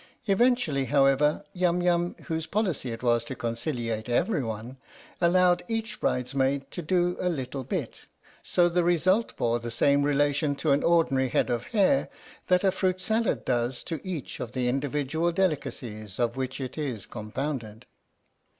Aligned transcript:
Eventually, 0.25 0.85
however, 0.85 1.45
Yum 1.53 1.79
Yum, 1.83 2.15
whose 2.23 2.47
policy 2.47 2.91
it 2.91 3.03
was 3.03 3.23
to 3.25 3.35
conciliate 3.35 4.09
everyone, 4.09 4.77
allowed 5.21 5.61
each 5.67 5.99
bridesmaid 5.99 6.71
to 6.71 6.81
do 6.81 7.15
a 7.19 7.29
little 7.29 7.63
bit, 7.63 8.05
so 8.41 8.67
the 8.67 8.83
result 8.83 9.37
bore 9.37 9.59
the 9.59 9.69
same 9.69 10.01
relation 10.03 10.55
to 10.55 10.71
an 10.71 10.81
ordinary 10.81 11.27
head 11.29 11.51
of 11.51 11.65
hair 11.65 12.09
that 12.47 12.63
a 12.63 12.71
fruit 12.71 12.99
salad 12.99 13.45
does 13.45 13.83
to 13.83 14.01
each 14.03 14.39
of 14.39 14.53
the 14.53 14.67
individual 14.67 15.31
delicacies 15.31 16.17
of 16.19 16.35
which 16.35 16.59
it 16.59 16.79
is 16.79 17.05
compounded. 17.05 17.85